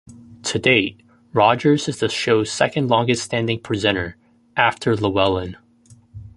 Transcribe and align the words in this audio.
To 0.45 0.57
date, 0.57 1.03
Rogers 1.31 1.87
is 1.87 1.99
the 1.99 2.09
show's 2.09 2.51
second-longest 2.51 3.21
standing 3.23 3.59
presenter, 3.59 4.17
after 4.57 4.95
Llewellyn. 4.95 5.57